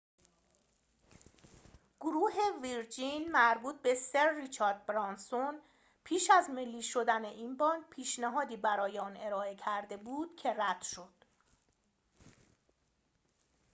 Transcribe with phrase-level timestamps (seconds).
[1.99, 5.59] گروه ویرجین مربوط به سر ریچارد برانسون
[6.03, 11.13] پیش از ملی شدن این بانک پیشنهادی برای آن ارائه کرده بود که رد شد